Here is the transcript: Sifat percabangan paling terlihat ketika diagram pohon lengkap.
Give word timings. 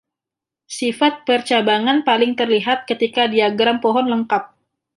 Sifat 0.77 1.15
percabangan 1.29 1.99
paling 2.07 2.31
terlihat 2.39 2.79
ketika 2.89 3.23
diagram 3.33 3.77
pohon 3.83 4.05
lengkap. 4.13 4.43